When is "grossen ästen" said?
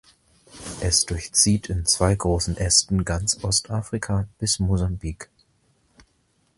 2.15-3.05